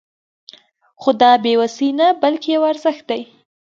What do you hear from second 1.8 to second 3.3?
نه بلکې يو ارزښت دی.